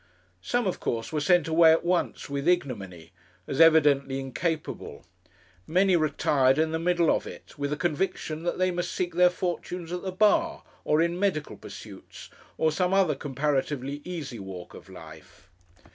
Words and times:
Some, 0.41 0.65
of 0.65 0.79
course, 0.79 1.13
were 1.13 1.21
sent 1.21 1.47
away 1.47 1.71
at 1.71 1.85
once 1.85 2.27
with 2.27 2.47
ignominy, 2.47 3.11
as 3.45 3.61
evidently 3.61 4.19
incapable. 4.19 5.05
Many 5.67 5.95
retired 5.95 6.57
in 6.57 6.71
the 6.71 6.79
middle 6.79 7.15
of 7.15 7.27
it 7.27 7.55
with 7.59 7.71
a 7.71 7.77
conviction 7.77 8.41
that 8.41 8.57
they 8.57 8.71
must 8.71 8.91
seek 8.91 9.13
their 9.13 9.29
fortunes 9.29 9.91
at 9.91 10.01
the 10.01 10.11
bar, 10.11 10.63
or 10.83 11.03
in 11.03 11.19
medical 11.19 11.55
pursuits, 11.55 12.31
or 12.57 12.71
some 12.71 12.95
other 12.95 13.13
comparatively 13.13 14.01
easy 14.03 14.39
walk 14.39 14.73
of 14.73 14.89
life. 14.89 15.51